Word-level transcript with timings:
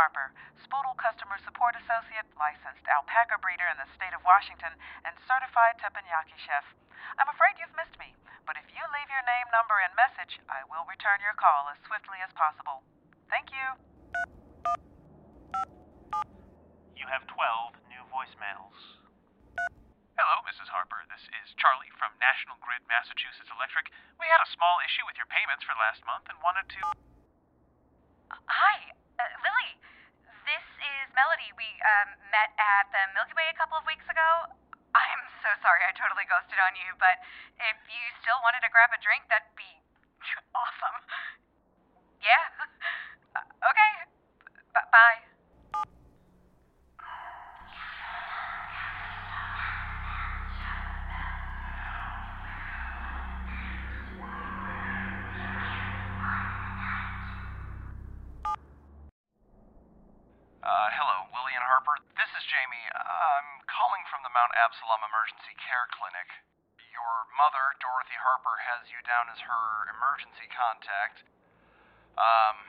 Harper, 0.00 0.32
Spoodle 0.64 0.96
Customer 0.96 1.36
Support 1.44 1.76
Associate, 1.76 2.24
licensed 2.40 2.88
alpaca 2.88 3.36
breeder 3.36 3.68
in 3.68 3.76
the 3.76 3.84
state 3.92 4.16
of 4.16 4.24
Washington, 4.24 4.72
and 5.04 5.12
certified 5.28 5.76
teppanyaki 5.76 6.40
chef. 6.40 6.64
I'm 7.20 7.28
afraid 7.28 7.60
you've 7.60 7.76
missed 7.76 8.00
me, 8.00 8.16
but 8.48 8.56
if 8.56 8.64
you 8.72 8.80
leave 8.80 9.12
your 9.12 9.20
name, 9.28 9.44
number, 9.52 9.76
and 9.84 9.92
message, 9.92 10.40
I 10.48 10.64
will 10.72 10.88
return 10.88 11.20
your 11.20 11.36
call 11.36 11.68
as 11.68 11.76
swiftly 11.84 12.16
as 12.24 12.32
possible. 12.32 12.80
Thank 13.28 13.52
you. 13.52 13.66
You 16.96 17.04
have 17.12 17.28
12 17.28 17.92
new 17.92 18.00
voicemails. 18.08 18.80
Hello, 20.16 20.40
Mrs. 20.48 20.72
Harper. 20.72 21.04
This 21.12 21.28
is 21.44 21.52
Charlie 21.60 21.92
from 22.00 22.16
National 22.16 22.56
Grid 22.64 22.80
Massachusetts 22.88 23.52
Electric. 23.52 23.92
We 24.16 24.24
had 24.32 24.40
a 24.40 24.48
small 24.48 24.80
issue 24.80 25.04
with 25.04 25.20
your 25.20 25.28
payments 25.28 25.60
for 25.68 25.76
last 25.76 26.00
month 26.08 26.24
and 26.32 26.40
wanted 26.40 26.64
to. 26.72 26.80
Hi, 28.48 28.96
uh, 29.20 29.28
Lily. 29.44 29.76
This 30.48 30.66
is 30.82 31.06
Melody. 31.14 31.52
We 31.54 31.68
um, 31.84 32.10
met 32.40 32.56
at 32.56 32.88
the 32.88 33.02
Milky 33.12 33.36
Way 33.36 33.52
a 33.52 33.56
couple 33.60 33.76
of 33.76 33.84
weeks 33.84 34.08
ago. 34.08 34.48
I'm 34.96 35.22
so 35.44 35.52
sorry 35.60 35.84
I 35.84 35.92
totally 35.92 36.24
ghosted 36.24 36.56
on 36.56 36.72
you, 36.72 36.96
but 36.96 37.20
if 37.60 37.76
you 37.84 38.00
still 38.24 38.40
wanted 38.40 38.64
to 38.64 38.72
grab 38.72 38.88
a 38.96 39.00
drink, 39.04 39.28
that'd 39.28 39.49
Uh, 60.60 60.92
hello, 60.92 61.24
Lillian 61.32 61.64
Harper. 61.64 61.96
This 62.20 62.28
is 62.36 62.44
Jamie. 62.52 62.86
I'm 62.92 63.64
calling 63.64 64.04
from 64.12 64.20
the 64.20 64.28
Mount 64.28 64.52
Absalom 64.60 65.00
Emergency 65.08 65.56
Care 65.56 65.88
Clinic. 65.88 66.28
Your 66.92 67.24
mother, 67.32 67.64
Dorothy 67.80 68.20
Harper, 68.20 68.60
has 68.68 68.84
you 68.92 69.00
down 69.08 69.32
as 69.32 69.40
her 69.40 69.88
emergency 69.88 70.44
contact. 70.52 71.24
Um, 72.20 72.60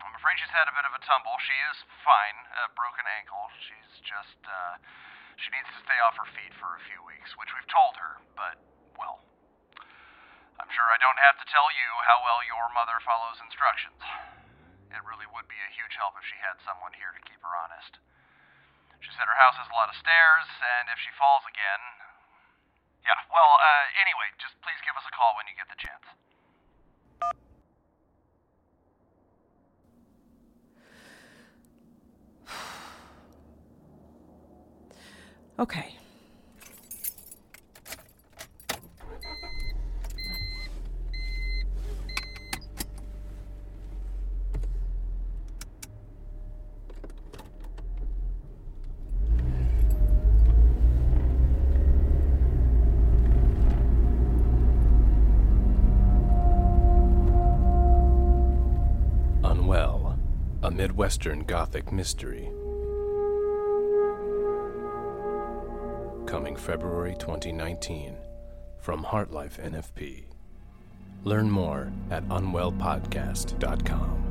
I'm 0.00 0.16
afraid 0.16 0.40
she's 0.40 0.48
had 0.56 0.72
a 0.72 0.74
bit 0.74 0.88
of 0.88 0.96
a 0.96 1.04
tumble. 1.04 1.36
She 1.44 1.52
is 1.68 1.76
fine, 2.00 2.48
a 2.64 2.72
broken 2.72 3.04
ankle. 3.20 3.52
She's 3.60 3.92
just, 4.08 4.40
uh, 4.48 4.80
she 5.36 5.52
needs 5.52 5.68
to 5.68 5.84
stay 5.84 6.00
off 6.00 6.16
her 6.16 6.28
feet 6.32 6.56
for 6.56 6.80
a 6.80 6.82
few 6.88 7.04
weeks, 7.04 7.36
which 7.36 7.52
we've 7.52 7.68
told 7.68 7.92
her, 8.00 8.24
but, 8.40 8.56
well, 8.96 9.20
I'm 10.56 10.70
sure 10.72 10.88
I 10.88 10.96
don't 10.96 11.20
have 11.20 11.36
to 11.36 11.46
tell 11.52 11.68
you 11.76 11.88
how 12.08 12.24
well 12.24 12.40
your 12.40 12.72
mother 12.72 12.96
follows 13.04 13.36
instructions. 13.44 14.00
It 14.88 15.04
really 15.04 15.28
would 15.28 15.44
be 15.48 15.60
a 15.60 15.70
huge 15.76 15.92
help 16.00 16.16
if 16.16 16.24
she 16.24 16.40
had 16.40 16.56
someone 16.64 16.96
here 16.96 17.12
to 17.12 17.20
keep 17.28 17.40
her 17.44 17.52
honest. 17.52 18.00
She 19.04 19.12
said 19.14 19.28
her 19.28 19.36
house 19.38 19.54
has 19.60 19.68
a 19.68 19.76
lot 19.76 19.92
of 19.92 19.96
stairs, 20.00 20.48
and 20.58 20.88
if 20.90 20.98
she 20.98 21.12
falls 21.14 21.44
again. 21.46 21.82
Yeah, 23.04 23.20
well, 23.30 23.60
uh, 23.60 23.84
anyway, 24.00 24.32
just 24.40 24.58
please 24.64 24.80
give 24.82 24.96
us 24.96 25.04
a 25.06 25.14
call 25.14 25.36
when 25.38 25.46
you 25.46 25.54
get 25.54 25.68
the 25.70 25.78
chance. 25.78 26.06
Okay. 35.58 35.98
Midwestern 60.78 61.40
Gothic 61.40 61.90
mystery. 61.90 62.48
Coming 66.24 66.54
February 66.54 67.16
2019 67.18 68.14
from 68.78 69.02
HartLife 69.02 69.58
NFP. 69.58 70.26
Learn 71.24 71.50
more 71.50 71.90
at 72.12 72.22
unwellpodcast.com. 72.28 74.27